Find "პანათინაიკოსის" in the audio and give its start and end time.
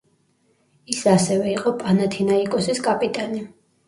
1.81-2.81